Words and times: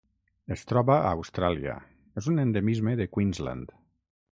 Es 0.55 0.63
troba 0.71 0.95
a 1.01 1.11
Austràlia: 1.17 1.77
és 2.23 2.33
un 2.35 2.45
endemisme 2.49 2.99
de 3.05 3.13
Queensland. 3.17 3.81